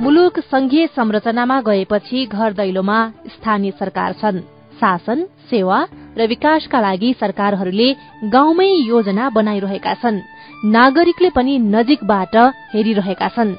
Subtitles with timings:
[0.00, 4.40] मुलुक संघीय संरचनामा गएपछि घर दैलोमा स्थानीय सरकार छन्।
[4.80, 5.78] शासन सेवा
[6.18, 7.88] र विकासका लागि सरकारहरूले
[8.28, 10.20] गाउँमै योजना बनाइरहेका छन्।
[10.68, 12.36] नागरिकले पनि नजिकबाट
[12.74, 13.54] हेरिरहेका छन्।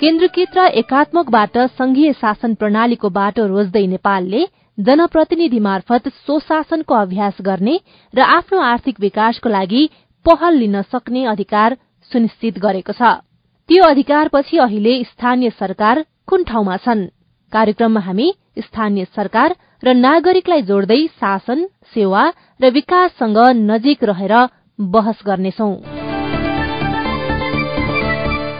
[0.00, 4.46] केन्द्रीकृत र एकात्मकबाट संघीय शासन प्रणालीको बाटो रोज्दै नेपालले
[4.78, 7.78] जनप्रतिनिधि मार्फत स्वशासनको अभ्यास गर्ने
[8.14, 9.88] र आफ्नो आर्थिक विकासको लागि
[10.26, 11.76] पहल लिन सक्ने अधिकार
[12.10, 13.16] सुनिश्चित गरेको छ।
[13.68, 17.04] त्यो अधिकारपछि अहिले स्थानीय सरकार कुन ठाउँमा छन्?
[17.52, 18.26] कार्यक्रममा हामी
[18.58, 22.24] स्थानीय सरकार र नागरिकलाई जोड्दै शासन सेवा
[22.60, 24.34] र विकाससँग नजिक रहेर
[24.78, 25.72] बहस गर्नेछौं।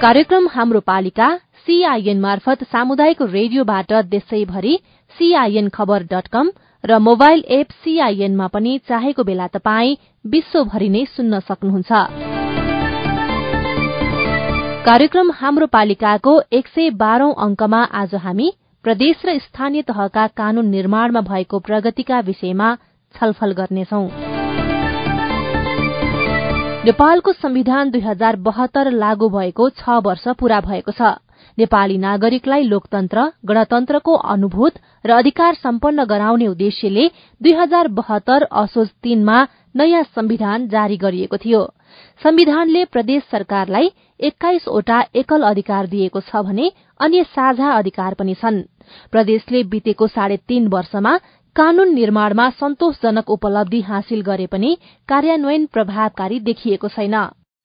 [0.01, 1.29] कार्यक्रम हाम्रो पालिका
[1.67, 4.79] सीआईएन मार्फत सामुदायिक रेडियोबाट देशैभरि
[5.17, 6.51] सीआईएन खबर डट कम
[6.85, 12.34] र मोबाइल एप सीआईएनमा पनि चाहेको बेला तपाई विश्वभरि नै सुन्न सक्नुहुन्छ।
[14.87, 18.49] कार्यक्रम हाम्रो पालिकाको एक सय बाह्रौं अंकमा आज हामी
[18.85, 22.69] प्रदेश र स्थानीय तहका कानून निर्माणमा भएको प्रगतिका विषयमा
[23.15, 24.03] छलफल गर्नेछौं।
[26.85, 31.15] नेपालको संविधान दुई हजार बहत्तर लागू भएको छ वर्ष पूरा भएको छ।
[31.59, 34.75] नेपाली नागरिकलाई लोकतन्त्र गणतन्त्रको अनुभूत
[35.07, 37.09] र अधिकार सम्पन्न गराउने उद्देश्यले
[37.41, 39.39] दुई हजार बहत्तर असोज तीनमा
[39.77, 41.63] नयाँ संविधान जारी गरिएको थियो।
[42.23, 48.63] संविधानले प्रदेश सरकारलाई एक्काइसवटा एकल अधिकार दिएको छ भने अन्य साझा अधिकार पनि छन्।
[49.13, 51.17] प्रदेशले बितेको साढे तीन वर्षमा
[51.57, 54.77] कानून निर्माणमा सन्तोषजनक उपलब्धि हासिल गरे पनि
[55.09, 57.17] कार्यान्वयन प्रभावकारी देखिएको छैन।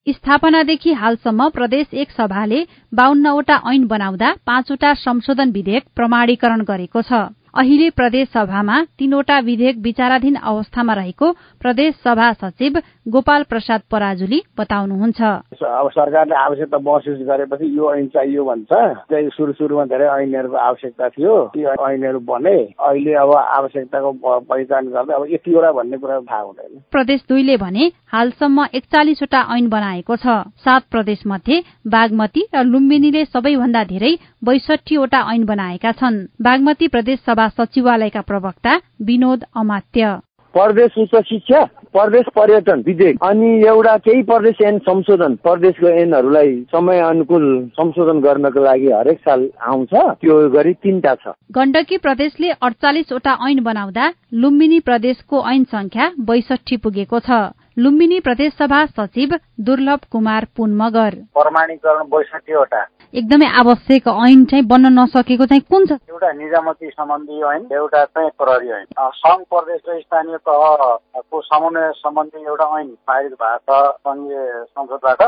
[0.08, 7.14] स्थापनादेखि हालसम्म प्रदेश एक सभाले बाहन्नवटा ऐन बनाउँदा पाँचवटा संशोधन विधेयक प्रमाणीकरण गरेको छ।
[7.54, 15.22] अहिले प्रदेश सभामा तीनवटा विधेयक विचाराधीन अवस्थामा रहेको प्रदेश सभा सचिव गोपाल प्रसाद पराजुली बताउनुहुन्छ।
[15.22, 21.36] अब सरकारले आवश्यकता महसुस गरेपछि यो ऐन चाहियो भन्छ। सुरु सुरुमा धेरै ऐनहरूको आवश्यकता थियो।
[21.54, 24.12] ती ऐनहरू बने। अहिले अब आवश्यकताको
[24.46, 30.16] पहिचान गर्दै अब यतिवटा भन्ने कुरा थाहा हुँदैन। प्रदेश दुईले भने हालसम्म एकचालिसवटा ऐन बनाएको
[30.16, 30.28] छ।
[30.60, 37.48] सात प्रदेश मध्ये बागमती र लुम्बिनीले सबैभन्दा धेरै बैसठीवटा ऐन बनाएका छन्। बागमती प्रदेश सभा
[37.58, 40.08] सचिवालयका प्रवक्ता विनोद अमात्य।
[40.54, 41.64] प्रदेश उच्च शिक्षा
[41.94, 48.64] प्रदेश पर्यटन विधेयक अनि एउटा केही प्रदेश ऐन संशोधन प्रदेशको ऐनहरूलाई समय अनुकूल संशोधन गर्नको
[48.64, 55.44] लागि हरेक साल आउँछ। त्यो गरी तीनटा छ। गण्डकी प्रदेशले अडचालिसवटा ऐन बनाउँदा लुम्बिनी प्रदेशको
[55.50, 57.42] ऐन संख्या बैसठी पुगेको छ।
[57.78, 62.84] लुम्बिनी प्रदेश सभा सचिव दुर्लभ कुमार पुन मगर प्रमाणीकरण बैसठीवटा।
[63.14, 65.98] एकदमै आवश्यक ऐन चाहिँ बन्न नसकेको चाहिँ कुन छ?
[66.10, 68.86] एउटा निजामती सम्बन्धी ऐन एउटा चाहिँ प्रहरी ऐन।
[69.18, 75.22] सङ्घ प्रदेश र स्थानीय तहको समन्वय सम्बन्धी एउटा ऐन पारित भएको छ सङ्घीय संसदबाट।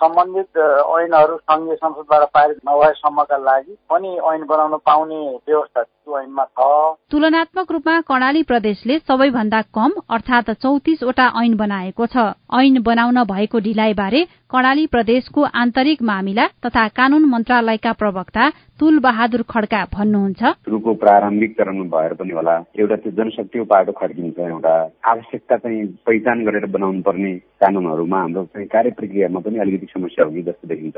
[0.00, 0.58] सम्बन्धित
[0.96, 5.82] ऐनहरू सङ्घीय संसदबाट पारित नभएसम्मका लागि पनि ऐन बनाउन पाउने व्यवस्था
[6.16, 6.68] ऐनमा छ।
[7.12, 12.16] तुलनात्मक रूपमा कर्णाली प्रदेशले सबैभन्दा कम अर्थात चौतिसवटा ऐन बनाएको छ।
[12.54, 18.48] ऐन बनाउन भएको ढिलाइ बारे कर्णाली प्रदेशको आन्तरिक मामिला तथा कानून मन्त्रालयका प्रवक्ता
[18.80, 24.38] तुल बहादुर खड्का भन्नुहुन्छ। सुरुको प्रारम्भिक चरणमा भएर पनि होला। एउटा त्यो जनशक्तिको पाटो खड्किन्छ
[24.38, 30.24] एउटा आवश्यकता चाहिँ पहिचान गरेर बनाउनु पर्ने कानूनहरूमा हाम्रो चाहिँ कार्य प्रक्रियामा पनि अलिकति समस्या
[30.24, 30.96] हुने जस्तो देखिन्छ।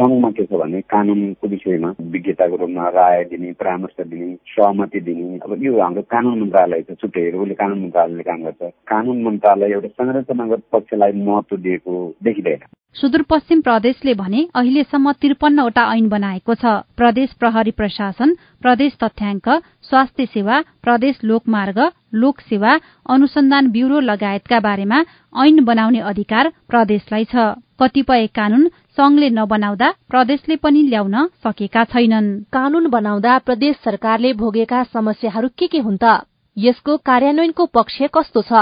[0.00, 5.62] सङ्घमा के छ भने कानूनको विषयमा विज्ञताको रूपमा राय दिने परामर्श दिने सहमति दिने अब
[5.62, 10.62] यो हाम्रो कानून मन्त्रालय छ छुट्टैहरू उसले कानून मन्त्रालयले काम गर्छ। कानून मन्त्रालय एउटा संरचनागत
[10.72, 11.92] पक्षलाई महत्व दिएको
[12.24, 12.66] देखिँदैन।
[12.96, 16.64] सुदूरपश्चिम प्रदेशले भने अहिलेसम्म त्रिपन्नवटा ऐन बनाएको छ।
[16.96, 19.48] प्रदेश प्रहरी प्रशासन प्रदेश तथ्याङ्क
[19.82, 21.78] स्वास्थ्य सेवा प्रदेश लोकमार्ग
[22.14, 22.72] लोक सेवा
[23.06, 24.98] अनुसन्धान ब्यूरो लगायतका बारेमा
[25.44, 27.36] ऐन बनाउने अधिकार प्रदेशलाई छ।
[27.80, 28.66] कतिपय कानून
[28.96, 31.14] संघले नबनाउँदा प्रदेशले पनि ल्याउन
[31.44, 36.26] सकेका छैनन्। कानून बनाउँदा प्रदेश सरकारले भोगेका समस्याहरू के के हुन् त?
[36.56, 38.52] यसको कार्यान्वयनको पक्ष कस्तो छ?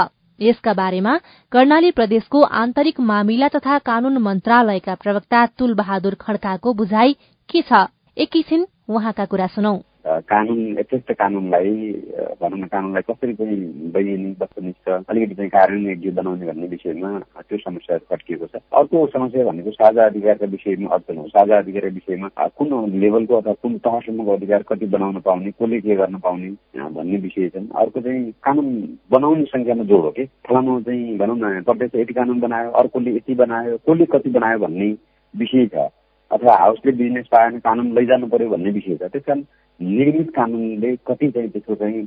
[0.41, 1.17] यसका बारेमा
[1.53, 7.13] कर्णाली प्रदेशको आन्तरिक मामिला तथा कानून मन्त्रालयका प्रवक्ता तुल बहादुर खड्काको बुझाइ
[7.49, 7.87] के छ?
[8.19, 9.75] एकैछिन उहाँका कुरा सुनौ।
[10.07, 11.71] कानुन यथेष्ट कानुनलाई
[12.41, 13.57] भनौँ न कानुनलाई कसरी चाहिँ
[13.95, 17.11] वैज्ञानिक वस्तुनिष्ठ अलिकति चाहिँ कार्यान्वयन योग्य बनाउने भन्ने विषयमा
[17.43, 22.29] त्यो समस्या खट्किएको छ। अर्को समस्या भनेको साझा अधिकारका विषयमा अर्थन हो। साझा अधिकारका विषयमा
[22.59, 22.71] कुन
[23.01, 26.51] लेभलको अथवा कुन तहसम्मको अधिकार कति बनाउन पाउने कसले के गर्न पाउने
[26.95, 28.67] भन्ने विषय छन्। अर्को चाहिँ कानुन
[29.11, 30.25] बनाउने संख्यामा जोड हो कि?
[30.47, 34.91] फलानु चाहिँ भनौँ न प्रदेश यति कानुन बनायो अर्कोले यति बनायो कसले कति बनायो भन्ने
[35.35, 35.91] विषय छ।
[36.31, 39.43] अथवा हाउसले बिजनेस पाएन कानुन लैजानु पर्यो भन्ने विषय छ। त्यस कारण
[39.81, 42.07] निर्मित कानुनले कति चाहिँ त्यसको चाहिँ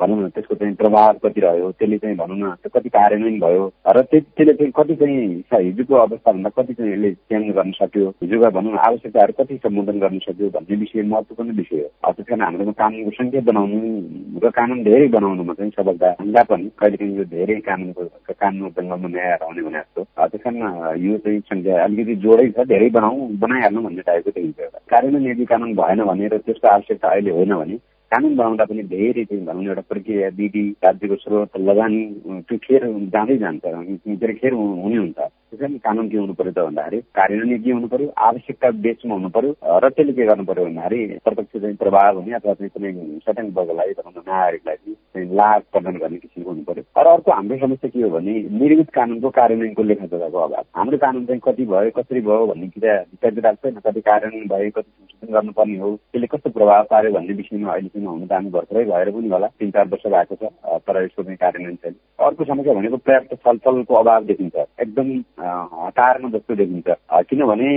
[0.00, 3.64] भनौँ न त्यसको चाहिँ प्रभाव कति रह्यो त्यसले चाहिँ भनौँ न त्यो कति कार्यान्वयन भयो
[3.88, 8.72] र त्यसले चाहिँ कति चाहिँ हिजोको अवस्थाभन्दा कति चाहिँ यसले चेन्ज गर्न सक्यो हिजोका भनौँ
[8.72, 13.10] न आवश्यकताहरू कति सम्बोधन गर्न सक्यो भन्ने विषय महत्त्वपूर्ण विषय हो। त्यस कारण हाम्रोमा कानुनको
[13.18, 18.02] सङ्ख्या बनाउनु र कानुन धेरै बनाउनुमा चाहिँ सफलता भन्दा पनि कहिलेकाहीँ यो धेरै कानुनको
[18.32, 20.62] कानुन जङ्गलमा न्याय आउने भने जस्तो। त्यस कारण
[21.04, 25.74] यो चाहिँ सङ्ख्या अलिकति जोडै छ धेरै बनाऊ बनाइहाल्नु भन्ने टाइपको देखिन्छ कार्यान्वयन यदि कानुन
[25.74, 27.78] भएन भने र त्यसको आवश्यकता अहिले होइन भने
[28.12, 32.02] कानुन बनाउँदा पनि धेरै चाहिँ भनौँ एउटा प्रक्रिया विधि राज्यको स्रोत लगानी
[32.48, 32.82] त्यो खेर
[33.14, 35.18] जाँदै जान्छ के खेर हुने हुन्छ।
[35.48, 39.28] त्यस कारण कानुन के हुनु पर्यो त भन्दाखेरि कार्यान्वयन के हुनु पर्यो आवश्यकता बेचमा हुनु
[39.36, 39.52] पर्यो
[39.84, 42.92] र त्यसले के गर्नु पर्यो भन्दाखेरि प्रत्यक्ष चाहिँ प्रभाव हुने अथवा चाहिँ कुनै
[43.26, 47.90] सटन वर्गलाई भनौँ नागरिकलाई चाहिँ लाभ प्रदान गर्ने किसिमको हुनु पर्यो र अर्को हाम्रो समस्या
[47.90, 52.46] के हो भने निर्मित कानुनको कार्यान्वयनको लेखाजोखाको अभाव। हाम्रो कानुन चाहिँ कति भयो कसरी भयो
[52.46, 52.94] भन्ने कुरा
[53.28, 57.72] विचार छैन कति कार्यान्वयन भयो कति संशोधन गर्नुपर्ने हो त्यसले कस्तो प्रभाव पार्यो भन्ने विषयमा
[57.72, 60.52] अहिलेसम्म हुनु त हामी भर्खरै भएर पनि होला तिन चार वर्ष भएको छ
[60.88, 61.94] तर यसको चाहिँ कार्यान्वयन छैन।
[62.28, 65.08] अर्को समस्या भनेको पर्याप्त छलफलको अभाव देखिन्छ। एकदम
[65.40, 66.88] हतारमा जस्तो देखिन्छ।
[67.30, 67.70] किनभने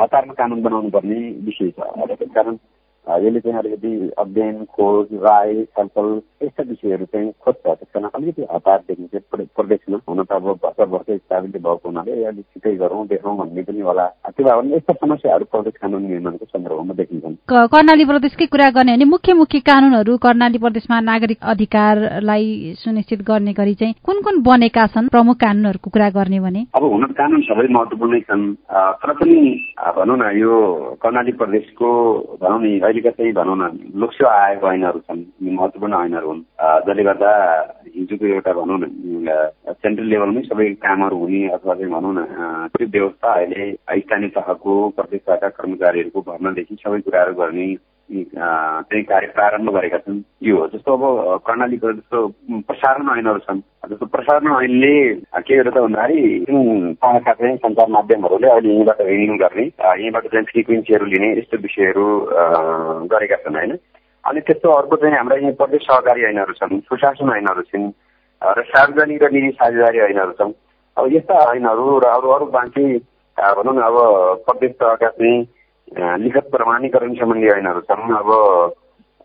[0.00, 1.80] हतारमा कानुन बनाउनु पर्ने विषय छ।
[2.34, 2.56] कारण
[3.06, 8.78] यसले चाहिँ अलिकति अध्ययन खोज राय छलफल यस्ता विषयहरू चाहिँ खोज्छ त्यस कारण अलिकति हतार
[8.88, 13.62] देखिन्छ प्रदेशमा हुन त अब भर्खर भर्खर स्थापित भएको हुनाले अलिक छिटै गरौँ देखौँ भन्ने
[13.62, 17.36] पनि होला त्यो भयो भने यस्ता समस्याहरू प्रदेश कानुन निर्माणको सन्दर्भमा देखिन्छन्
[17.68, 23.74] कर्णाली प्रदेशकै कुरा गर्ने भने मुख्य मुख्य कानुनहरू कर्णाली प्रदेशमा नागरिक अधिकारलाई सुनिश्चित गर्ने गरी
[23.76, 28.20] चाहिँ कुन कुन बनेका छन् प्रमुख कानुनहरूको कुरा गर्ने भने अब हुन कानुन सबै महत्वपूर्णै
[28.22, 28.46] छन्
[29.00, 29.40] तर पनि
[29.90, 30.54] भनौँ न यो
[31.00, 31.90] कर्णाली प्रदेशको
[32.40, 33.64] भनौँ नि अहिलेका चाहिँ भनौँ न
[33.94, 36.42] लोकसेवा आयोगको ऐनहरू छन् महत्त्वपूर्ण ऐनहरू हुन्।
[36.86, 37.30] जसले गर्दा
[37.94, 38.86] हिजोको एउटा भनौँ न
[39.78, 42.20] सेन्ट्रल लेभलमै सबै कामहरू हुने अथवा चाहिँ भनौँ न
[42.74, 43.70] त्यो व्यवस्था अहिले
[44.00, 47.66] स्थानीय तहको प्रदेशबाट कर्मचारीहरूको भर्नादेखि सबै कुराहरू गर्ने
[48.10, 52.26] चाहिँ कार्य प्रारम्भ गरेका छन् यो हो जस्तो अब कर्णालीको जस्तो
[52.62, 54.94] प्रसारण ऐनहरू छन् जस्तो प्रसारण ऐनले
[55.38, 56.44] के गर्छ त भन्दाखेरि
[56.96, 62.06] तहका चाहिँ सञ्चार माध्यमहरूले अहिले यहीँबाट रिन्यू गर्ने यहीँबाट चाहिँ फ्रिक्वेन्सीहरू लिने यस्तो विषयहरू
[63.06, 63.78] गरेका छन् होइन
[64.24, 67.86] अनि त्यस्तो अर्को चाहिँ हाम्रा यहाँ प्रदेश सहकारी ऐनहरू छन् सुशासन ऐनहरू छन्
[68.42, 70.52] र सार्वजनिक र निजी साझेदारी ऐनहरू छन्
[70.96, 72.86] अब यस्ता ऐनहरू र अरू अरू बाँकी
[73.38, 73.96] भनौँ न अब
[74.44, 75.38] प्रदेश तहका चाहिँ
[75.98, 78.30] लिखत प्रमाणीकरण सम्बन्धी ऐनहरू छन्। अब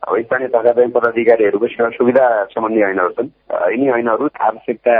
[0.03, 3.29] अब स्थानीय तहका बैंक पदाधिकारीहरूको सेवा सुविधा सम्बन्धी ऐनहरू छन्।
[3.71, 4.95] यिनी ऐनहरू आवश्यकता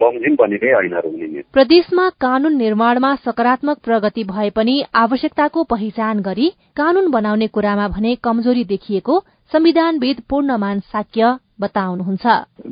[0.00, 7.10] बमोजिम बनेकै ऐनहरू हुने प्रदेशमा कानून निर्माणमा सकारात्मक प्रगति भए पनि आवश्यकताको पहिचान गरी कानून
[7.10, 9.18] बनाउने कुरामा भने कमजोरी देखिएको
[9.52, 12.24] संविधानविद पूर्णमान साक्य बताउनुहुन्छ।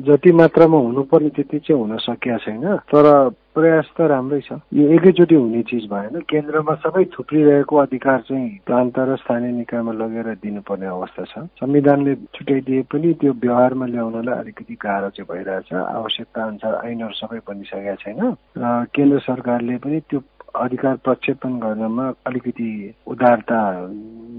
[0.05, 3.05] जति मात्रामा हुनुपर्ने त्यति चाहिँ हुन सकिया छैन तर
[3.53, 8.97] प्रयास त राम्रै छ। यो एकैचोटि हुने चिज भएन केन्द्रमा सबै थुप्रिरहेको अधिकार चाहिँ प्रान्त
[8.97, 15.09] र स्थानीय निकायमा लगेर दिनुपर्ने अवस्था छ। संविधानले छुट्याइदिए पनि त्यो व्यवहारमा ल्याउनलाई अलिकति गाह्रो
[15.13, 18.21] चाहिँ भइरहेछ। आवश्यकता अनुसार ऐनहरू सबै बनिसकेका छैन।
[18.57, 20.19] र केन्द्र सरकारले पनि त्यो
[20.51, 22.69] अधिकार प्रक्षेपण गर्नमा अलिकति
[23.07, 23.59] उदारता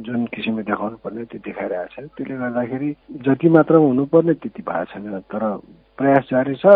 [0.02, 2.88] जुन किसिमले देखाउनु पर्ने त्यो देखाइरहेछ त्यसले गर्दाखेरि
[3.24, 5.42] जति मात्रामा हुनुपर्ने त्यति भएको छैन। तर
[5.98, 6.66] प्रयास जारी छ।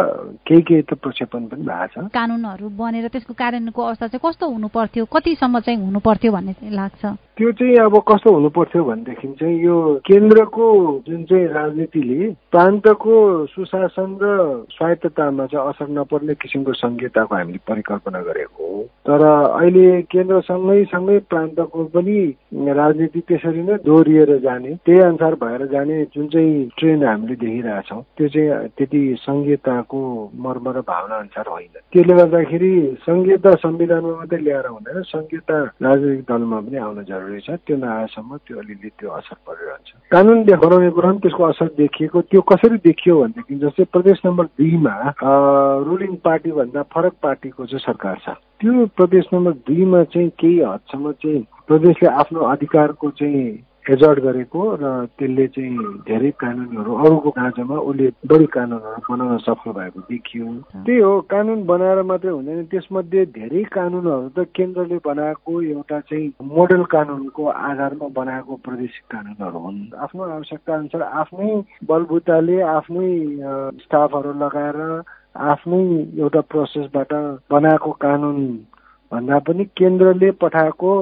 [0.47, 4.69] केही केही त प्रक्षेपण पनि भएको छ। कानुनहरू बनेर त्यसको कार्यान्वयनको अवस्था चाहिँ कस्तो हुनु
[4.69, 7.05] पर्थ्यो कतिसम्म चाहिँ हुनु पर्थ्यो भन्ने लाग्छ।
[7.37, 10.67] त्यो चाहिँ अब कस्तो हुनु पर्थ्यो भनेदेखि चाहिँ यो केन्द्रको
[11.07, 13.15] जुन चाहिँ राजनीतिले प्रान्तको
[13.53, 14.25] सुशासन र
[14.73, 21.85] स्वायत्ततामा चाहिँ असर नपर्ने किसिमको संहिताको हामीले परिकल्पना गरेको हो। तर अहिले केन्द्रसँगै सँगै प्रान्तको
[21.93, 22.19] पनि
[22.73, 28.29] राजनीति त्यसरी नै दोहोरिएर जाने त्यही अनुसार भएर जाने जुन चाहिँ ट्रेन्ड हामीले देखिरहेछौँ त्यो
[28.29, 30.01] चाहिँ त्यति संहिताको
[30.45, 32.73] मर्म र भावना अनुसार होइन। त्यसले गर्दाखेरि
[33.03, 38.59] संहिता संविधानमा मात्रै ल्याएर हुँदैन संहिता राजनैतिक दलमा पनि आउन जरुरी छ। त्यो नआएसम्म त्यो
[38.59, 43.55] अलिअलि त्यो असर परिरहन्छ। कानुन देखाउने कुरा पनि त्यसको असर देखिएको त्यो कसरी देखियो भनेदेखि
[43.59, 44.97] जस्तै प्रदेश नम्बर दुईमा
[45.87, 51.13] रुलिङ पार्टी भन्दा फरक पार्टीको चाहिँ सरकार छ त्यो प्रदेश नम्बर दुईमा चाहिँ केही हदसम्म
[51.13, 53.47] चाहिँ प्रदेशले आफ्नो अधिकारको चाहिँ
[53.87, 60.01] एजर्ट गरेको र त्यसले चाहिँ धेरै कानुनहरू अरूको खाँचामा उसले बढी कानुनहरू बनाउन सफल भएको
[60.11, 60.47] देखियो।
[60.87, 66.83] त्यही हो कानुन बनाएर मात्रै हुँदैन त्यसमध्ये धेरै कानुनहरू त केन्द्रले बनाएको एउटा चाहिँ मोडल
[66.91, 71.51] कानुनको आधारमा बनाएको प्रादेशिक कानुनहरू हुन्। आफ्नो आवश्यकता अनुसार आफ्नै
[71.87, 73.11] बलबुताले आफ्नै
[73.85, 74.81] स्टाफहरू लगाएर
[75.51, 75.83] आफ्नै
[76.19, 77.13] एउटा प्रोसेसबाट
[77.51, 78.39] बनाएको कानुन
[79.13, 80.93] भन्दा पनि केन्द्रले पठाएको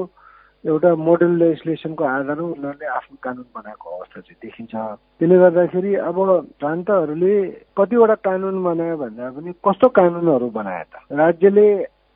[0.65, 6.17] एउटा मोडल लेजिस्लेसनको आधारमा उनीहरूले आफ्नो कानुन बनाएको अवस्था चाहिँ देखिन्छ। त्यसले गर्दाखेरि अब
[6.59, 7.35] प्रान्तहरूले
[7.77, 10.93] कतिवटा कानुन बनायो भन्दा पनि कस्तो कानुनहरू बनाए त?
[11.13, 11.67] राज्यले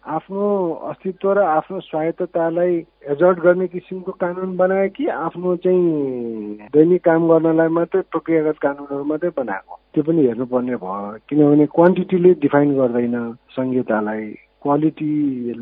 [0.03, 0.45] आफ्नो
[0.89, 2.73] अस्तित्व र आफ्नो स्वायत्ततालाई
[3.13, 9.29] एजर्ट गर्ने किसिमको कानुन बनायो कि आफ्नो चाहिँ दैनिक काम गर्नलाई मात्रै प्रक्रियागत कानुनहरू मात्रै
[9.37, 9.73] बनाएको?
[9.93, 13.15] त्यो पनि हेर्नुपर्ने भयो। किनभने क्वान्टिटीले डिफाइन गर्दैन
[13.53, 14.25] संहितालाई
[14.63, 15.13] क्वालिटी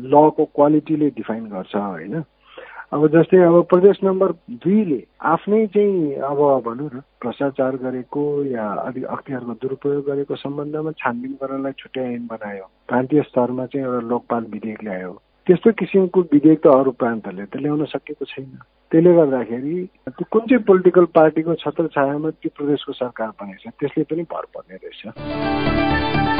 [0.08, 2.24] लको क्वालिटीले डिफाइन गर्छ होइन?
[2.92, 4.32] अब जस्तै अब प्रदेश नम्बर
[4.64, 11.32] दुईले आफ्नै चाहिँ अब भनौँ न भ्रष्टाचार गरेको या अधिक अख्तियारको दुरुपयोग गरेको सम्बन्धमा छानबिन
[11.42, 15.12] गर्नलाई छुट्टै ऐन बनायो। प्रान्तीय स्तरमा चाहिँ एउटा लोकपाल विधेयक ल्यायो।
[15.46, 18.56] त्यस्तो किसिमको विधेयक त अरू प्रान्तले त ल्याउन सकेको छैन।
[18.88, 19.76] त्यसले गर्दाखेरि
[20.08, 24.44] त्यो कुन चाहिँ पोलिटिकल पार्टीको छत्र छायामा त्यो प्रदेशको सरकार बनेको छ त्यसले पनि भर
[24.56, 26.37] पर्ने रहेछ।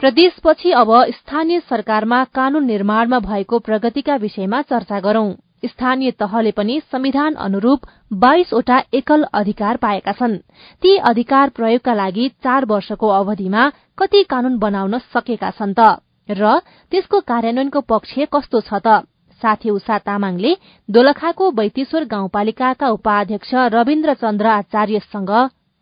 [0.00, 5.32] प्रदेशपछि अब स्थानीय सरकारमा कानून निर्माणमा भएको प्रगतिका विषयमा चर्चा गरौं।
[5.64, 10.36] स्थानीय तहले पनि संविधान अनुरूप बाइसवटा एकल अधिकार पाएका छन्।
[10.82, 15.96] ती अधिकार प्रयोगका लागि चार वर्षको अवधिमा कति कानून बनाउन सकेका छन् त?
[16.28, 16.58] र
[16.92, 19.02] त्यसको कार्यान्वयनको पक्ष कस्तो छ त?
[19.40, 20.56] साथी उषा तामाङले
[20.88, 25.30] दोलखाको बैतेश्वर गाउँपालिकाका उपाध्यक्ष रविन्द्र चन्द्र आचार्यसँग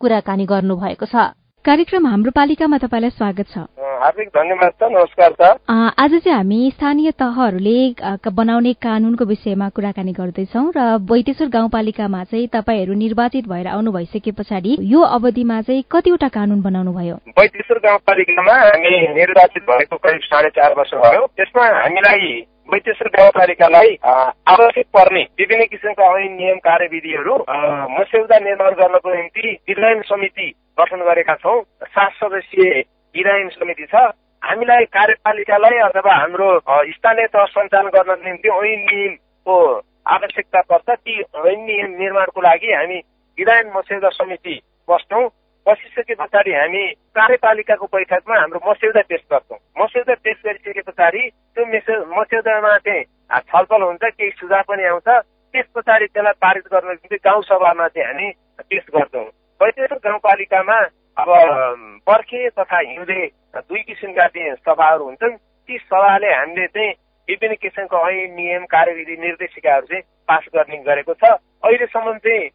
[0.00, 3.58] कुराकानी गर्नुभएको छ। कार्यक्रम हाम्रो पालिकामा तपाईँलाई स्वागत छ।
[4.00, 5.48] हार्दिक धन्यवाद छ नमस्कार छ
[5.96, 7.78] आज चाहिँ हामी स्थानीय तहहरूले
[8.30, 14.76] बनाउने कानूनको विषयमा कुराकानी गर्दैछौ र बैतेश्वर गाउँपालिकामा चाहिँ तपाईँहरू निर्वाचित भएर आउनु भइसके पछाडि
[14.92, 20.74] यो अवधिमा चाहिँ कतिवटा कानून बनाउनु भयो बैतेश्वर गाउँपालिकामा हामी निर्वाचित भएको करिब साढे चार
[20.78, 27.34] वर्ष भयो। त्यसमा हामीलाई बैतेश्वर गाउँपालिकालाई आवश्यक पर्ने विभिन्न किसिमका ऐन नियम कार्यविधिहरू
[27.90, 30.46] मस्यौदा निर्माण गर्नको निम्ति विधायन समिति
[30.80, 32.70] गठन गरेका छौँ। सात सदस्यीय
[33.14, 33.94] विधायन समिति छ।
[34.42, 36.48] हामीलाई कार्यपालिकालाई अथवा हाम्रो
[36.90, 39.56] स्थानीय तह सञ्चालन गर्नको निम्ति ऐन नियमको
[40.08, 42.98] आवश्यकता पर्छ। ती ऐन नियम निर्माणको लागि हामी
[43.38, 45.28] विधायन मस्यौदा समिति बस्छौँ।
[45.66, 46.84] बसिसके पछाडि हामी
[47.16, 51.22] कार्यपालिकाको बैठकमा हाम्रो मस्यौदा पेश गर्छौँ। मस्यौदा पेश गरिसके पछाडि
[51.54, 51.64] त्यो
[52.16, 53.04] मस्यौदामा चाहिँ
[53.48, 55.08] छलफल हुन्छ केही सुझाव पनि आउँछ।
[55.54, 58.28] त्यस पछाडि त्यसलाई पारित गर्नको निम्ति गाउँ सभामा चाहिँ हामी
[58.68, 59.24] पेश गर्छौँ।
[59.60, 60.78] बैतेश्वर गाउँपालिकामा
[61.16, 61.28] अब
[62.06, 63.20] पर्खे तथा हिउँदे
[63.56, 66.92] दुई किसिमका चाहिँ सभाहरू हुन्छन्। ती सभाले हामीले चाहिँ
[67.28, 71.24] विभिन्न किसिमको ऐन नियम कार्यविधि निर्देशिकाहरू चाहिँ पास गर्ने गरेको छ।
[71.64, 72.50] अहिलेसम्म चाहिँ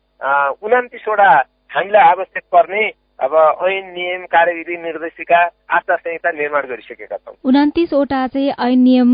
[0.62, 1.32] उनातिसवटा
[1.70, 2.82] हामीलाई आवश्यक पर्ने
[3.20, 3.34] अब
[3.68, 5.40] ऐन नियम कार्यविधि निर्देशिका
[5.76, 9.10] आचार संहिता निर्माण गरिसकेका छौँ। उनातिसवटा चाहिँ ऐन नियम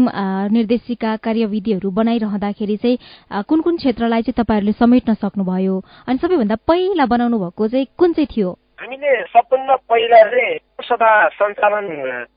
[0.54, 5.76] निर्देशिका कार्यविधिहरू बनाइरहँदाखेरि चाहिँ कुन कुन क्षेत्रलाई चाहिँ तपाईँहरूले समेट्न सक्नुभयो?
[6.08, 8.52] अनि सबैभन्दा पहिला बनाउनु भएको चाहिँ कुन चाहिँ थियो?
[8.80, 11.88] हामीले सबभन्दा पहिला चाहिँ सभा सञ्चालन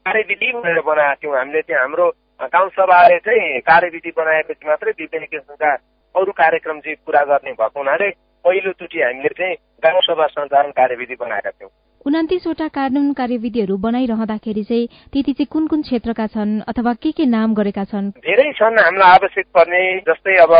[0.08, 2.06] कार्यविधि भनेर बनाएको थियौँ। हामीले चाहिँ हाम्रो
[2.48, 5.72] गाउँसभाले चाहिँ कार्यविधि बनाएपछि मात्रै विभिन्न किसिमका
[6.14, 8.10] अरू कार्यक्रम चाहिँ पुरा गर्ने भएको हुनाले
[8.44, 11.70] पहिलोचोटि हामीले चाहिँ गाउँसभा सञ्चालन कार्यविधि बनाएका थियौँ।
[12.06, 17.54] उनातिसवटा कानुन कार्यविधिहरू बनाइरहँदाखेरि चाहिँ त्यति चाहिँ कुन कुन क्षेत्रका छन् अथवा के के नाम
[17.54, 18.11] गरेका छन्?
[18.26, 20.52] धेरै छन् हामीलाई आवश्यक पर्ने जस्तै अब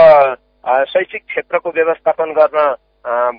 [0.93, 2.59] शैक्षिक क्षेत्रको व्यवस्थापन गर्न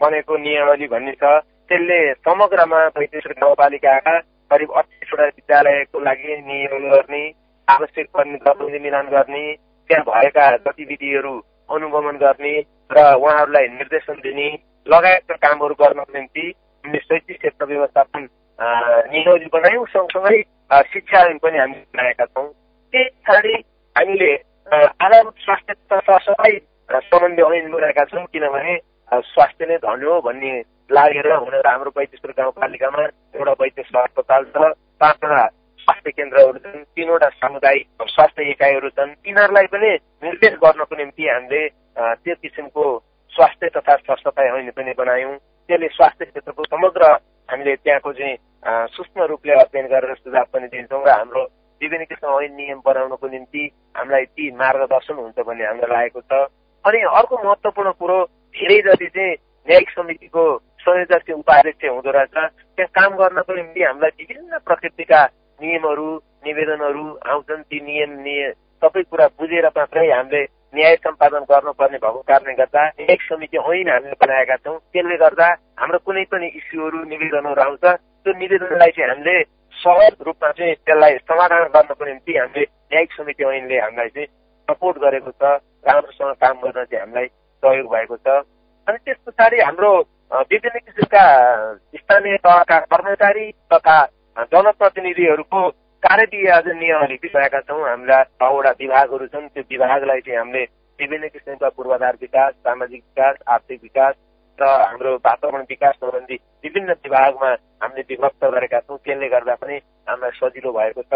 [0.02, 1.24] बनेको नियमावली भन्ने छ।
[1.70, 4.18] त्यसले समग्रमा बैतेश्वर गाउँपालिकाका
[4.52, 7.22] करिब अठाइसवटा विद्यालयको लागि नियम गर्ने
[7.68, 9.44] आवश्यक पर्ने दरबन्दी मिलान गर्ने
[9.90, 11.34] त्यहाँ भएका गतिविधिहरू
[11.70, 12.54] अनुगमन गर्ने
[12.90, 14.50] र उहाँहरूलाई निर्देशन दिने
[14.86, 16.46] लगायतका कामहरू गर्नको निम्ति
[16.84, 18.28] हामीले शैक्षिक क्षेत्र व्यवस्थापन
[18.60, 20.42] नियमावली बनायौँ सँगसँगै
[20.88, 22.48] शिक्षा पनि हामीले बनाएका छौँ
[22.94, 23.54] त्यस पछाडि
[23.96, 24.34] हामीले
[24.68, 26.60] आधारभूत स्वास्थ्य तथा सरसफाइ
[26.90, 28.78] सम्बन्धी ऐन बनाएका छौँ किनभने
[29.12, 30.52] स्वास्थ्य नै धन हो भन्ने
[30.92, 33.04] लागेर हुन त हाम्रो वैदेश्वर गाउँपालिकामा
[33.36, 35.46] एउटा वैद्य अस्पताल छ पाँचवटा
[35.80, 39.92] स्वास्थ्य केन्द्रहरू छन् तिनवटा सामुदायिक स्वास्थ्य इकाइहरू छन् तिनीहरूलाई पनि
[40.24, 41.62] निर्देश गर्नको निम्ति हामीले
[41.98, 42.86] त्यो किसिमको
[43.40, 45.36] स्वास्थ्य तथा सरसफाइ ऐन पनि बनायौँ।
[45.70, 47.04] त्यसले स्वास्थ्य क्षेत्रको समग्र
[47.50, 48.36] हामीले त्यहाँको चाहिँ
[48.92, 51.44] सूक्ष्म रूपले अध्ययन गरेर सुझाव पनि दिन्छौँ र हाम्रो
[51.82, 53.64] विभिन्न किसिमको ऐन नियम बनाउनको निम्ति
[53.96, 56.52] हामीलाई ती मार्गदर्शन हुन्छ भन्ने हामीलाई लागेको छ।
[56.86, 58.18] अनि अर्को महत्त्वपूर्ण कुरो
[58.56, 59.36] धेरै जति चाहिँ
[59.68, 60.44] न्यायिक समितिको
[60.84, 65.24] संयोजक चाहिँ उपाध्यक्ष हुँदो रहेछ त्यहाँ काम गर्नको निम्ति हामीलाई विभिन्न प्रकृतिका
[65.60, 66.08] नियमहरू
[66.46, 68.12] निवेदनहरू आउँछन्। ती नियम
[68.82, 74.16] सबै कुरा बुझेर मात्रै हामीले न्याय सम्पादन गर्नुपर्ने भएको कारणले गर्दा एक समिति ऐन हामीले
[74.22, 75.48] बनाएका छौँ। त्यसले गर्दा
[75.80, 79.36] हाम्रो कुनै पनि इस्युहरू निवेदनहरू आउँछ त्यो निवेदनलाई चाहिँ हामीले
[79.74, 84.28] सहज रूपमा चाहिँ त्यसलाई समाधान गर्नको निम्ति हामीले न्यायिक समिति ऐनले हामीलाई चाहिँ
[84.68, 85.44] सपोर्ट गरेको छ।
[85.88, 87.28] राम्रोसँग काम गर्न चाहिँ हामीलाई
[87.64, 88.28] सहयोग भएको छ।
[88.88, 89.92] अनि त्यस पछाडि हाम्रो
[90.50, 91.24] विभिन्न किसिमका
[91.98, 93.98] स्थानीय तहका कर्मचारी तथा
[94.54, 95.62] जनप्रतिनिधिहरूको
[96.04, 100.64] कार्यविभाजन नियमहरू भएका छौँ। हाम्रा छवटा विभागहरू छन्। त्यो विभागलाई चाहिँ हामीले
[101.00, 104.14] विभिन्न किसिमका पूर्वाधार विकास सामाजिक विकास आर्थिक विकास
[104.60, 107.50] र हाम्रो वातावरण विकास सम्बन्धी विभिन्न विभागमा
[107.84, 109.76] हामीले विभक्त गरेका छौँ। त्यसले गर्दा पनि
[110.08, 111.14] हामीलाई सजिलो भएको छ।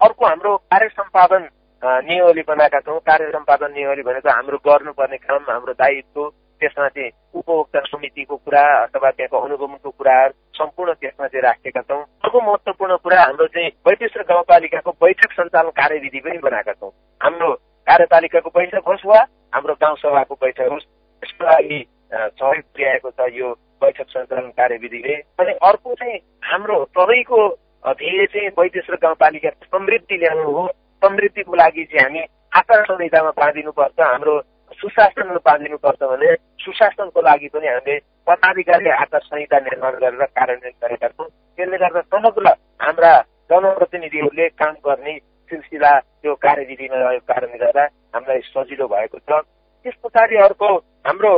[0.00, 1.48] अर्को हाम्रो कार्य सम्पादन
[1.82, 6.20] नियमले बनाएका छौँ। कार्य सम्पादन नियमले भनेको हाम्रो गर्नुपर्ने काम हाम्रो दायित्व
[6.60, 12.40] त्यसमा चाहिँ उपभोक्ता समितिको कुरा अथवा त्यहाँको अनुगमनको कुराहरू सम्पूर्ण त्यसमा चाहिँ राखेका छौँ। अर्को
[12.40, 17.52] महत्त्वपूर्ण कुरा हाम्रो चाहिँ बैतेश्वर गाउँपालिकाको बैठक सञ्चालन कार्यविधि पनि बनाएका छौँ। हाम्रो
[17.86, 19.20] कार्यपालिकाको बैठक होस् वा
[19.54, 21.80] हाम्रो गाउँसभाको बैठक होस् त्यसको लागि
[22.14, 27.40] सहयोग पुर्याएको छ यो बैठक सञ्चालन कार्यविधिले। अनि अर्को चाहिँ हाम्रो सबैको
[27.84, 30.66] ध्येय चाहिँ बैतेश्वर गाउँपालिका समृद्धि ल्याउनु हो
[31.02, 32.20] समृद्धिको लागि चाहिँ हामी
[32.56, 34.34] आचार संहितामा बाँधिनुपर्छ। हाम्रो
[34.74, 41.28] सुशासनमा बाँधिनुपर्छ भने सुशासनको लागि पनि हामीले पदाधिकारी आचार संहिता निर्माण गरेर कार्यान्वयन गरेका छौँ।
[41.28, 42.46] त्यसले गर्दा समग्र
[42.82, 43.12] हाम्रा
[43.50, 45.18] जनप्रतिनिधिहरूले काम गर्ने
[45.50, 49.42] सिलसिला त्यो कार्यविधिमा रहेको कारणले गर्दा हामीलाई सजिलो भएको छ।
[49.84, 50.68] त्यस पछाडि अर्को
[51.06, 51.32] हाम्रो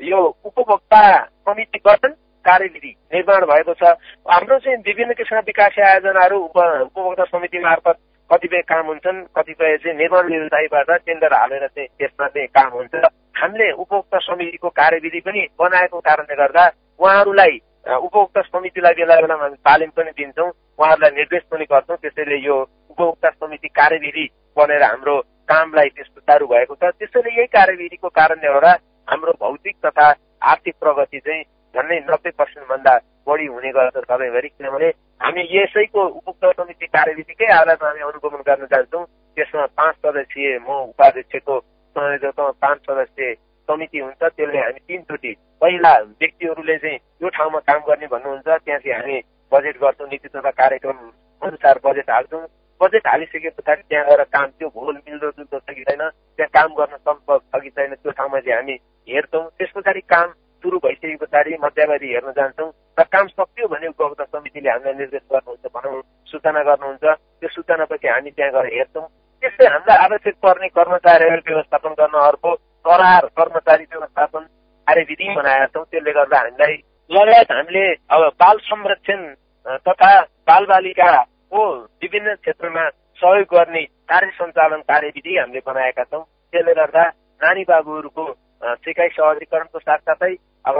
[0.00, 1.02] यो उपभोक्ता
[1.46, 2.12] समिति गठन
[2.44, 3.94] कार्यविधि निर्माण भएको छ।
[4.26, 7.96] हाम्रो चाहिँ विभिन्न किसिमका विकास आयोजनाहरू उप उपभोक्ता समिति मार्फत
[8.30, 12.94] कतिपय काम हुन्छन् कतिपय चाहिँ निर्माण व्यवसायीबाट टेन्डर हालेर चाहिँ त्यसमा चाहिँ काम हुन्छ।
[13.40, 16.64] हामीले उपभोक्ता समितिको कार्यविधि पनि बनाएको कारणले गर्दा
[17.00, 17.58] उहाँहरूलाई
[17.98, 22.56] उपभोक्ता समितिलाई बेला बेलामा हामी तालिम पनि दिन्छौँ उहाँहरूलाई निर्देश पनि गर्छौँ। त्यसैले यो
[22.90, 24.24] उपभोक्ता समिति कार्यविधि
[24.56, 28.72] बनेर हाम्रो कामलाई त्यस सुचारू भएको छ। त्यसैले यही कार्यविधिको कारणले गर्दा
[29.08, 30.06] हाम्रो भौतिक तथा
[30.52, 31.42] आर्थिक प्रगति चाहिँ
[31.74, 32.94] झन्डै नब्बे पर्सेन्टभन्दा
[33.26, 34.88] बढी हुने गर्छ सधैँभरि किनभने
[35.20, 39.04] हामी यसैको उपभोक्ता समिति कार्यविधिकै आधारमा हामी अनुगमन गर्न जान्छौँ।
[39.36, 41.58] त्यसमा पाँच सदस्यीय म उपाध्यक्षको
[41.96, 43.34] संयोजकमा पाँच सदस्य
[43.68, 48.96] समिति हुन्छ। त्यसले हामी तिनचोटि पहिला व्यक्तिहरूले चाहिँ यो ठाउँमा काम गर्ने भन्नुहुन्छ। त्यहाँ चाहिँ
[48.98, 49.20] हामी
[49.52, 50.98] बजेट गर्छौँ नीति तथा कार्यक्रम
[51.42, 52.46] अनुसार बजेट हाल्छौँ।
[52.80, 56.74] बजेट हालिसके पछाडि त्यहाँ गएर काम त्यो भूगोल मिल्दो जुल्दो छ कि छैन त्यहाँ काम
[56.74, 58.74] गर्न सम्भव छ कि छैन त्यो ठाउँमा चाहिँ हामी
[59.08, 60.28] हेर्छौँ। त्यस पछाडि काम
[60.64, 65.66] सुरु भइसके पछाडि मध्यावधि हेर्न जान्छौँ। र काम सक्यो भने उपभोक्ता समितिले हामीलाई निर्देश गर्नुहुन्छ
[65.74, 67.04] भनौँ सूचना गर्नुहुन्छ।
[67.40, 69.06] त्यो सूचनापछि हामी त्यहाँ गएर हेर्छौँ।
[69.42, 74.42] त्यस्तै हामीलाई आवश्यक पर्ने कर्मचारीहरू व्यवस्थापन गर्न अर्को करार कर्मचारी व्यवस्थापन
[74.86, 76.76] कार्यविधि बनाएका छौँ। त्यसले गर्दा हामीलाई
[77.10, 79.20] लगायत हामीले अब बाल संरक्षण
[79.86, 80.12] तथा
[80.48, 81.62] बाल बालिकाको
[82.02, 82.88] विभिन्न क्षेत्रमा
[83.22, 87.04] सहयोग गर्ने कार्य सञ्चालन कार्यविधि हामीले बनाएका छौँ। त्यसले गर्दा
[87.40, 88.24] नानी बाबुहरूको
[88.84, 90.34] सिकाइ सहजीकरणको साथसाथै
[90.68, 90.76] अब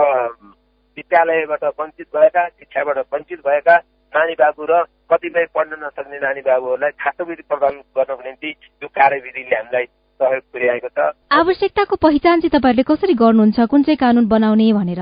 [0.97, 3.75] विद्यालयबाट वञ्चित भएका शिक्षाबाट वञ्चित भएका
[4.13, 8.49] नानी बाबु र कतिपय पढ्न नसक्ने नानी बाबुहरूलाई छात्रवृत्ति प्रदान गर्नको निम्ति
[8.83, 9.85] यो कार्यविधिले हामीलाई
[10.19, 13.59] सहयोग पुर्याएको छ। आवश्यकताको पहिचान चाहिँ तपाईँहरूले कसरी गर्नुहुन्छ?
[13.73, 15.01] कुन चाहिँ कानुन बनाउने भनेर?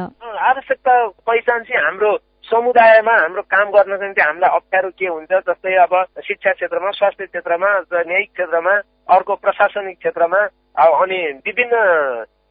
[0.52, 0.94] आवश्यकता
[1.28, 2.12] पहिचान चाहिँ हाम्रो
[2.48, 5.94] समुदायमा हाम्रो काम गर्नको निम्ति हामीलाई अप्ठ्यारो के हुन्छ जस्तै अब
[6.28, 8.74] शिक्षा क्षेत्रमा स्वास्थ्य क्षेत्रमा न्यायिक क्षेत्रमा
[9.16, 10.42] अर्को प्रशासनिक क्षेत्रमा
[10.80, 11.76] अनि विभिन्न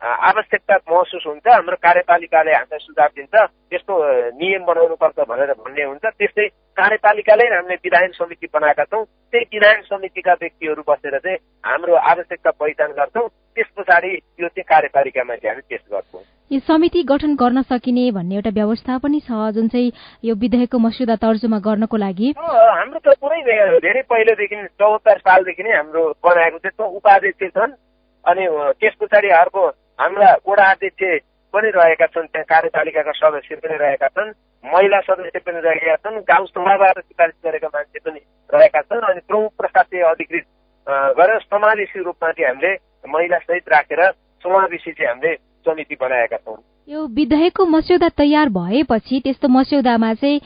[0.00, 3.34] आवश्यकता महसुस हुन्छ हाम्रो कार्यपालिकाले हामीलाई सुझाव दिन्छ।
[3.68, 3.94] त्यस्तो
[4.40, 9.80] नियम बनाउनु पर्छ भनेर भन्ने हुन्छ। त्यस्तै कार्यपालिकाले हामीले विधायन समिति बनाएका छौँ। त्यही विधायन
[9.92, 15.62] समितिका व्यक्तिहरू बसेर चाहिँ हाम्रो आवश्यकता पहिचान गर्छौँ। त्यस पछाडि यो चाहिँ कार्यपालिकामा चाहिँ हामी
[15.68, 19.92] पेस गर्छौँ। यो समिति गठन गर्न सकिने भन्ने एउटा व्यवस्था पनि छ जुन चाहिँ
[20.24, 23.40] यो विधेयकको मस्यौदा तर्जुमा गर्नको लागि। हाम्रो त पुरै
[23.84, 27.76] धेरै पहिलेदेखि चौहत्तर सालदेखि नै हाम्रो बनाएको त्यस्तो उपाध्यक्ष छन्।
[28.24, 28.44] अनि
[28.80, 29.60] त्यस पछाडि अर्को
[30.00, 34.32] हाम्रा वडा अध्यक्ष पनि रहेका छन् त्यहाँ कार्यपालिकाका सदस्य पनि रहेका छन्
[34.64, 39.52] महिला सदस्य पनि रहेका छन् गाउँ सभाबाट सिफारिस गरेका मान्छे पनि रहेका छन् अनि प्रमुख
[39.58, 40.46] प्रशासकीय अधिकृत
[41.20, 42.72] गरेर समावेशी रूपमा चाहिँ हामीले
[43.08, 44.02] महिला सहित राखेर
[44.44, 45.34] समावेशी चाहिँ हामीले
[45.66, 50.40] समिति बनाएका छौँ। यो विधेयकको मस्यौदा तयार भएपछि त्यस्तो मस्यौदामा चाहिँ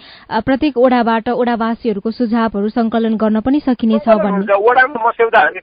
[0.44, 4.08] प्रत्येक ओडाबाट ओडावासीहरूको सुझावहरू संकलन गर्न पनि सकिनेछ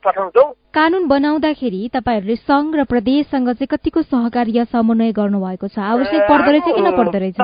[0.05, 5.77] पठाउँछौँ। कानून बनाउँदाखेरि तपाईँहरूले संघ र प्रदेशसँग चाहिँ कतिको सहकार्य समन्वय गर्नुभएको छ?
[5.77, 7.39] आवश्यक पर्दो रहेछ कि नपर्दो रहेछ?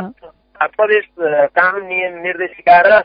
[0.73, 1.05] प्रदेश
[1.53, 3.01] कानून नियम निर्देशिका र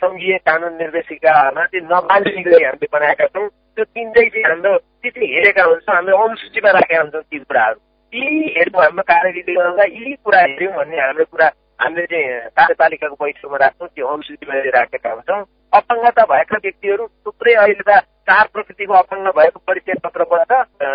[0.00, 5.64] सङ्घीय कानून निर्देशिकामा चाहिँ नबालिने गरी हामीले बनाएका छौँ। त्यो तिनटै चाहिँ हाम्रो त्यति हेरेका
[5.68, 7.78] हुन्छौँ। हामीले अनुसूचीमा राखेका हुन्छौँ ती कुराहरू।
[8.16, 8.26] यी
[8.56, 11.46] हेर्नु हाम्रो कार्यविधि गर्दा यी कुरा हेऱ्यौँ भन्ने हाम्रो कुरा
[11.80, 15.42] हामीले चाहिँ कार्यपालिकाको बैठकमा राख्छौँ त्यो अनुसूचीमा राखेका हुन्छौँ।
[15.76, 20.52] अपाङ्गता भएका व्यक्तिहरू थुप्रै अहिले त चार प्रकृतिको अपाङ्ग भएको परिचय पत्रबाट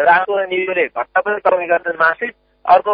[0.10, 2.32] रातो र निलोले घट्टा पनि कमी गर्छन् मासिक।
[2.66, 2.94] अर्को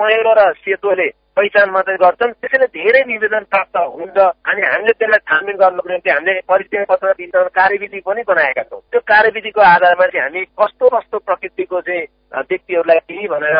[0.00, 5.56] महेलो र सेतोले पहिचान मात्रै गर्छन्। त्यसैले धेरै निवेदन प्राप्त हुन्छ अनि हामीले त्यसलाई छानबिन
[5.56, 10.44] गर्नको निम्ति हामीले परिचय पत्र वितरण कार्यविधि पनि बनाएका छौँ। त्यो कार्यविधिको आधारमा चाहिँ हामी
[10.60, 12.06] कस्तो कस्तो प्रकृतिको चाहिँ
[12.42, 13.58] व्यक्तिहरूलाई केही भनेर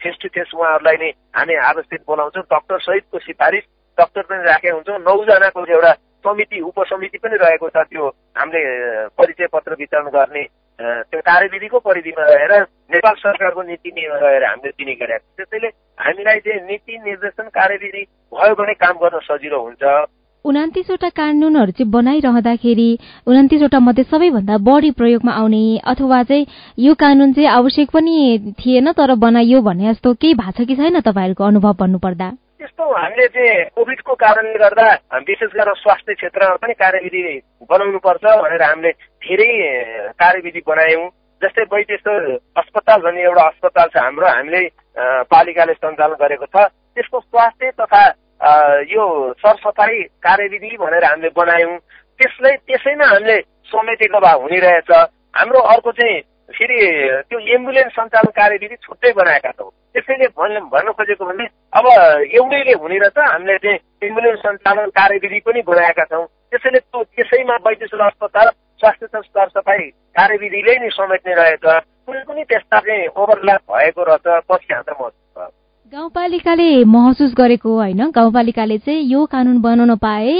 [0.00, 3.64] फेस टु फेस उहाँहरूलाई नै हामी आवश्यक बोलाउँछौँ डक्टर सहितको सिफारिस
[3.98, 5.92] डक्टर पनि राखेका हुन्छौँ। नौजनाको एउटा
[6.24, 8.04] समिति उपसमिति पनि रहेको छ। त्यो
[8.36, 10.44] हामीले परिचय पत्र वितरण गर्ने
[10.80, 12.52] त्यो कार्यविधिको परिधिमा रहेर
[12.94, 18.02] नेपाल सरकारको नीति नियममा रहेर हामीले दिने गरेका छौँ। त्यसैले हामीलाई चाहिँ नीति निर्देशन कार्यविधि
[18.34, 19.84] भयो भने काम गर्न सजिलो हुन्छ।
[20.44, 22.90] उनातिसवटा कानूनहरू चाहिँ बनाइरहँदाखेरि
[23.26, 26.46] उनातिसवटा मध्ये सबैभन्दा बढी प्रयोगमा आउने अथवा चाहिँ
[26.78, 31.00] यो कानून चाहिँ आवश्यक पनि थिएन तर बनाइयो भने जस्तो केही भएको छ कि छैन
[31.00, 32.32] तपाईँहरूको अनुभव भन्नुपर्दा?
[32.64, 34.88] त्यस्तो हामीले चाहिँ कोभिडको कारणले गर्दा
[35.28, 37.20] विशेष गरेर स्वास्थ्य क्षेत्रमा पनि कार्यविधि
[37.68, 39.48] बनाउनु पर्छ भनेर हामीले धेरै
[40.16, 41.04] कार्यविधि बनायौँ।
[41.42, 42.22] जस्तै वैद्येश्वर
[42.56, 44.62] अस्पताल भन्ने एउटा अस्पताल छ हाम्रो हामीले
[45.28, 46.56] पालिकाले सञ्चालन गरेको छ।
[46.96, 48.02] त्यसको स्वास्थ्य तथा
[48.88, 49.04] यो
[49.44, 51.76] सरसफाइ कार्यविधि भनेर हामीले बनायौँ।
[52.16, 53.36] त्यसलाई त्यसैमा हामीले
[53.68, 54.90] समेटेको भए हुने रहेछ
[55.36, 56.20] हाम्रो अर्को चाहिँ
[56.56, 56.80] फेरि
[57.28, 61.44] त्यो एम्बुलेन्स सञ्चालन कार्यविधि छुट्टै बनाएका छौँ। त्यसैले भन्न खोजेको भने
[61.78, 61.86] अब
[62.34, 68.00] एउटैले हुने रहेछ हामीले चाहिँ एम्बुलेन्स सञ्चालन कार्यविधि पनि बनाएका छौँ। त्यसैले त्यो त्यसैमा वैद्यशील
[68.06, 68.48] अस्पताल
[68.80, 69.82] स्वास्थ्य तथा सरसफाइ
[70.18, 71.64] कार्यविधिले नै समेट्ने रहेछ।
[72.06, 75.23] कुनै पनि त्यस्ता चाहिँ ओभरल्याप भएको रहेछ पछि हाल्दा महसुस
[75.94, 80.32] गाउँपालिकाले महसुस गरेको होइन। गाउँपालिकाले चाहिँ यो कानुन बनाउन पाए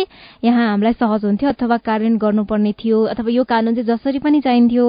[0.45, 4.87] यहाँ हामीलाई सहज हुन्थ्यो अथवा कार्यान्वयन गर्नुपर्ने थियो अथवा यो कानुन चाहिँ जसरी पनि चाहिन्थ्यो।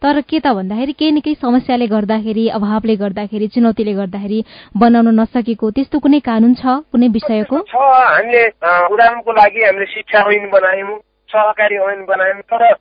[0.00, 4.40] तर के त भन्दाखेरि केही न केही समस्याले गर्दाखेरि अभावले गर्दाखेरि चुनौतीले गर्दाखेरि
[4.80, 7.60] बनाउन नसकेको त्यस्तो कुनै कानुन छ कुनै विषयको?
[7.68, 8.44] छ हामीले
[8.88, 10.98] उदाहरणको लागि हामीले शिक्षा ऐन बनायौँ
[11.28, 12.72] सहकारी ऐन बनायौँ तर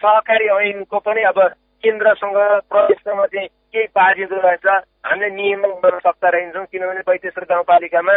[0.00, 1.46] सहकारी ऐनको पनि अब
[1.84, 2.36] केन्द्रसँग
[2.72, 4.66] प्रदेशसँग चाहिँ केही बाजिँदो रहेछ।
[5.00, 8.14] हामीले नियमन गर्न सक्दा रहन्छौँ किनभने वैदेश्वर गाउँपालिकामा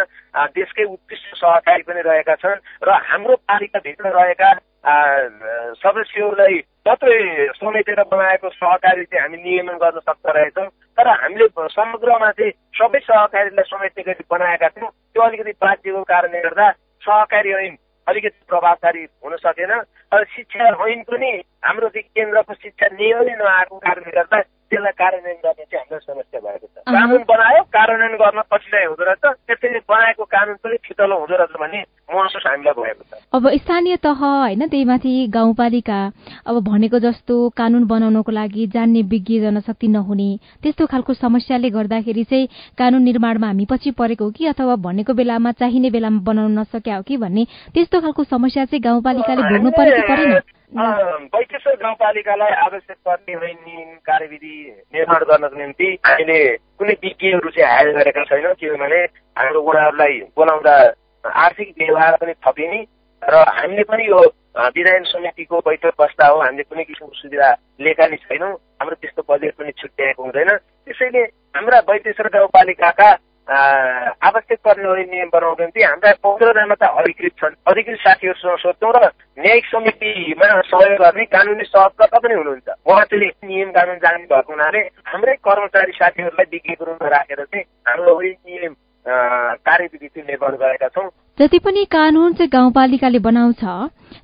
[0.52, 4.52] देशकै उत्कृष्ट सहकारी पनि रहेका छन् र हाम्रो पालिकाभित्र रहेका
[5.80, 7.16] सदस्यहरूलाई मात्रै
[7.56, 13.66] समेटेर बनाएको सहकारी चाहिँ हामी नियमन गर्न सक्दो रहेछौँ। तर हामीले समग्रमा चाहिँ सबै सहकारीलाई
[13.72, 16.70] समेट्ने गरी बनाएका थियौँ। त्यो अलिकति बाध्यको कारणले गर्दा
[17.08, 17.76] सहकारी ऐन
[18.08, 19.72] अलिकति प्रभावकारी हुन सकेन।
[20.14, 21.32] शिक्षा ऐन पनि
[21.64, 26.68] हाम्रो चाहिँ केन्द्रको शिक्षा नियमले नआएको कारणले गर्दा त्यसलाई कार्यान्वयन गर्ने चाहिँ हाम्रो समस्या भएको
[26.68, 31.54] छ। कानुन बनायो कार्यान्वयन गर्न कठिनाइ हुँदो रहेछ त्यसैले बनाएको कानुन पनि फितलो हुँदो रहेछ
[31.62, 36.00] भन्ने महसुस हामीलाई भएको छ। अब स्थानीय तह होइन त्यही माथि गाउँपालिका
[36.48, 40.30] अब भनेको जस्तो कानुन बनाउनको लागि जान्ने विज्ञ जनशक्ति नहुने
[40.64, 42.48] त्यस्तो खालको समस्याले गर्दाखेरि चाहिँ
[42.78, 47.18] कानुन निर्माणमा हामी पछि परेको कि अथवा भनेको बेलामा चाहिने बेलामा बनाउन नसक्या हो कि
[47.18, 50.40] भन्ने त्यस्तो खालको समस्या चाहिँ गाउँपालिकाले भोग्नु पऱ्यो कि परेन।
[51.84, 54.56] गाउँपालिकालाई आवश्यक पर्ने नियम कार्यविधि
[54.94, 56.38] निर्माण गर्नको निम्ति हामीले
[56.80, 59.02] कुनै विज्ञहरू चाहिँ हायर गरेका छैनौँ किनभने
[59.38, 60.74] हाम्रो उहाँहरूलाई बोलाउँदा
[61.24, 62.80] आर्थिक व्यवहार पनि थपिने
[63.22, 64.20] र हामीले पनि यो
[64.76, 67.50] विधायन समितिको बैठक बस्दा हो हामीले कुनै किसिमको सुविधा
[67.82, 70.50] लिएका नै छैनौँ। हाम्रो त्यस्तो बजेट पनि छुट्याएको हुँदैन।
[70.86, 71.24] त्यसैले
[71.56, 73.10] हाम्रा वैदेश्वर गाउँपालिकाका
[73.48, 79.66] आवश्यक पर्ने नियम बनाउनु निम्ति हाम्रा पन्ध्रजना त अधिकृत छन् अधिकृत साथीहरूसँग सोध्छौँ र न्यायिक
[79.66, 85.36] समितिमा सहयोग गर्ने कानुनी सहकर्ता पनि हुनुहुन्छ उहाँ चाहिँ नियम कानुन जान्ने भएको हुनाले हाम्रै
[85.44, 91.84] कर्मचारी साथीहरूलाई विज्ञको रूपमा राखेर चाहिँ हाम्रो नियम कार्यविधि चाहिँ निर्माण गरेका छौँ। जति पनि
[91.92, 93.64] कानून चाहिँ गाउँपालिकाले बनाउँछ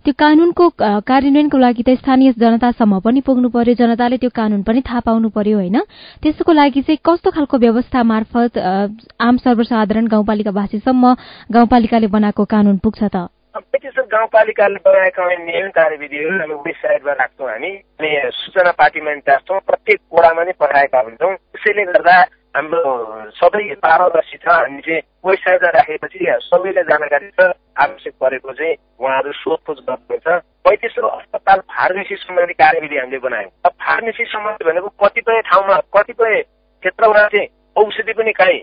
[0.06, 5.00] त्यो कानूनको कार्यान्वयनको लागि त स्थानीय जनतासम्म पनि पुग्नु पर्यो जनताले त्यो कानून पनि थाहा
[5.00, 5.78] पाउनु पर्यो होइन?
[6.22, 8.58] त्यसको लागि चाहिँ कस्तो खालको व्यवस्था मार्फत
[9.20, 11.14] आम सर्वसाधारण गाउँपालिकावासीसम्म
[11.52, 13.28] गाउँपालिकाले बनाएको कानून पुग्छ त?
[13.60, 20.52] गाउँपालिकाले बनाएका नियम कार्यविधिहरू हामी वेबसाइटमा राख्छौँ हामी। अनि सूचना पार्टीमा राख्छौँ प्रत्येक कोडामा नै
[20.60, 22.16] पठाएका हुन्छौँ। त्यसैले गर्दा
[22.56, 22.82] हाम्रो
[23.38, 26.20] सबै पारदर्शी छ हामी चाहिँ वेबसाइटमा राखेपछि
[26.50, 27.40] सबैलाई जानकारी छ
[27.78, 30.28] आवश्यक परेको चाहिँ उहाँहरू सोधखोज गर्नुहुन्छ
[30.68, 37.48] वैदेश्वर अस्पताल फार्मेसी सम्बन्धी कार्यविधि हामीले बनायौँ। फार्मेसी सम्बन्धी भनेको कतिपय ठाउँमा कतिपय क्षेत्रमा चाहिँ
[37.78, 38.62] औषधि पनि काहीँ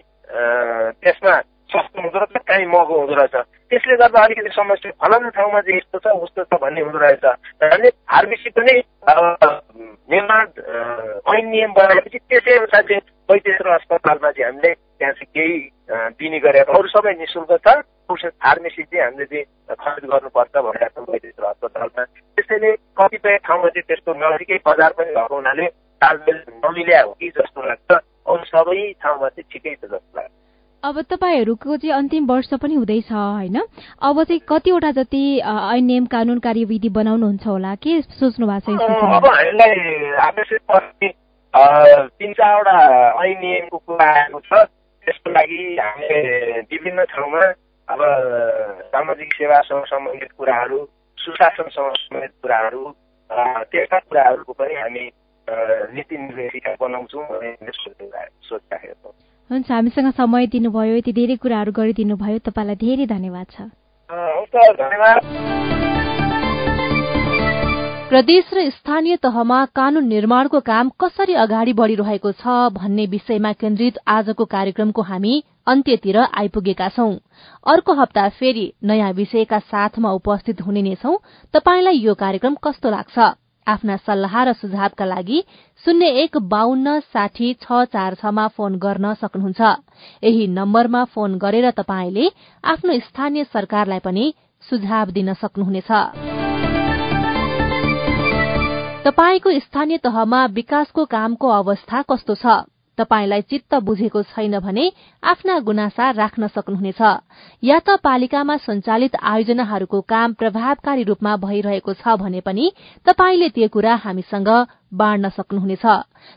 [1.02, 1.34] त्यसमा
[1.66, 3.34] सस्तो हुँदो रहेछ काहीँ महँगो हुँदो रहेछ।
[3.70, 7.24] त्यसले गर्दा अलिकति समस्या फलानु ठाउँमा चाहिँ यस्तो छ उस्तो छ भन्ने हुँदो रहेछ।
[7.62, 8.74] हामीले फार्मेसी पनि
[10.14, 10.46] निर्माण
[11.34, 15.58] ऐन नियम बनाएपछि त्यसै अनुसार चाहिँ वैद्येश्वर अस्पतालमा चाहिँ हामीले त्यहाँ चाहिँ केही
[16.18, 20.98] दिने गरेको अरू सबै नि शुल्क छ फार्मेसी चाहिँ हामीले चाहिँ खरिद गर्नुपर्छ भनेर छ
[21.10, 22.04] वैद्येश्वर अस्पतालमा।
[22.38, 25.66] त्यसैले कतिपय ठाउँमा चाहिँ त्यस्तो नजिकै बजार पनि भएको हुनाले
[26.02, 27.90] तालमेल नमिल्या हो कि जस्तो लाग्छ।
[28.30, 30.34] अरू सबै ठाउँमा चाहिँ ठिकै छ जस्तो लाग्छ।
[30.86, 33.56] अब तपाईँहरूको चाहिँ अन्तिम वर्ष पनि हुँदैछ होइन?
[34.06, 38.80] अब चाहिँ कतिवटा जति ऐन नियम कानुन कार्यविधि बनाउनुहुन्छ होला के सोच्नु भएको छ
[39.16, 41.08] अब हामीलाई
[42.18, 42.76] तिन चारवटा
[43.24, 44.64] ऐन नियमको कुरा आएको छ।
[45.06, 47.42] त्यसको लागि हामीले विभिन्न ठाउँमा
[47.88, 48.00] अब
[48.94, 50.78] सामाजिक सेवासँग सम्बन्धित कुराहरू
[51.18, 52.82] सुशासनसँग सम्बन्धित कुराहरू
[53.70, 55.04] त्यस्ता कुराहरूको पनि हामी
[55.94, 57.24] नीति निर्देशिका बनाउँछौँ
[58.42, 59.14] सोचिराखेको छौँ।
[59.50, 63.70] हुन्छ हामीसँग समय दिनुभयो यति धेरै कुराहरू गरिदिनु भयो तपाईँलाई धेरै धन्यवाद छ।
[64.10, 65.18] हुन्छ धन्यवाद।
[68.10, 74.44] प्रदेश र स्थानीय तहमा कानून निर्माणको काम कसरी अगाडि बढ़िरहेको छ भन्ने विषयमा केन्द्रित आजको
[74.44, 77.12] कार्यक्रमको हामी अन्त्यतिर आइपुगेका छौं।
[77.66, 81.16] अर्को हप्ता फेरि नयाँ विषयका साथमा उपस्थित हुने नै छौं।
[81.54, 83.18] तपाईंलाई यो कार्यक्रम कस्तो लाग्छ?
[83.66, 85.38] आफ्ना सल्लाह र सुझावका लागि
[85.84, 89.60] शून्य एक बान्न साठी छ चार छमा फोन गर्न सक्नुहुन्छ।
[90.24, 92.26] यही नम्बरमा फोन गरेर तपाईँले
[92.64, 94.24] आफ्नो स्थानीय सरकारलाई पनि
[94.62, 95.90] सुझाव दिन सक्नुहुनेछ।
[99.06, 102.46] तपाईँको स्थानीय तहमा विकासको कामको अवस्था कस्तो छ?
[102.98, 104.84] तपाईँलाई चित्त बुझेको छैन भने
[105.22, 107.00] आफ्ना गुनासा राख्न सक्नुहुनेछ।
[107.62, 112.72] या त पालिकामा सञ्चालित आयोजनाहरूको काम प्रभावकारी रूपमा भइरहेको छ भने पनि
[113.06, 114.50] तपाईँले त्यो कुरा हामीसँग
[114.94, 115.86] बाँड्न सक्नुहुनेछ।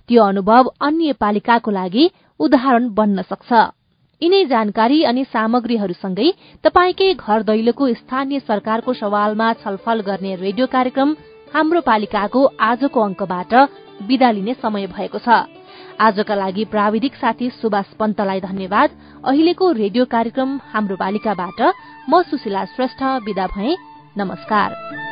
[0.08, 3.52] त्यो अनुभव अन्य पालिकाको लागि उदाहरण बन्न सक्छ।
[4.22, 6.30] यिनै जानकारी अनि सामग्रीहरूसँगै
[6.64, 11.16] तपाईँकै घर दैलोको स्थानीय सरकारको सवालमा छलफल गर्ने रेडियो कार्यक्रम
[11.54, 13.54] हाम्रो पालिकाको आजको अंकबाट
[14.08, 15.59] विदा लिने समय भएको छ।
[16.00, 18.90] आजका लागि प्राविधिक साथी सुभाष पन्तलाई धन्यवाद।
[19.26, 21.60] अहिलेको रेडियो कार्यक्रम हाम्रो पालिकाबाट
[22.10, 23.76] म सुशीला श्रेष्ठ विदा भए।
[24.18, 25.09] नमस्कार।